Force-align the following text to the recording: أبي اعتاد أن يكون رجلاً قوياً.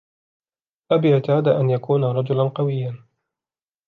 أبي 0.91 1.13
اعتاد 1.13 1.47
أن 1.47 1.69
يكون 1.69 2.03
رجلاً 2.03 2.47
قوياً. 2.47 3.03